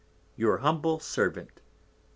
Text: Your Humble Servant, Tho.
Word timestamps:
Your 0.35 0.57
Humble 0.57 0.99
Servant, 0.99 1.51
Tho. 1.57 1.61